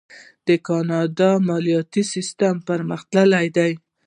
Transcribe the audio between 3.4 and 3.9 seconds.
دی.